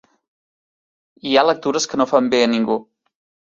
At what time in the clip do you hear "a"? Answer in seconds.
2.49-2.51